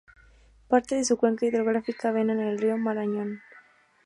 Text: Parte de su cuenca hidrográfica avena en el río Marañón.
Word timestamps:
Parte 0.67 0.95
de 0.95 1.05
su 1.05 1.15
cuenca 1.15 1.45
hidrográfica 1.45 2.09
avena 2.09 2.33
en 2.33 2.39
el 2.39 2.57
río 2.57 2.75
Marañón. 2.75 3.43